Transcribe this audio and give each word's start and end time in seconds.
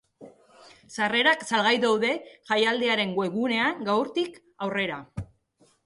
Sarrerak 0.95 1.45
salgai 1.51 1.75
daude 1.85 2.11
jaialdiaren 2.53 3.15
webgunean, 3.21 3.87
gaurtik 3.93 4.45
aurrera. 4.69 5.03